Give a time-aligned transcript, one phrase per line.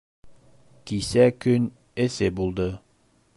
[0.91, 1.69] Кисә көн
[2.07, 2.67] эҫе булды.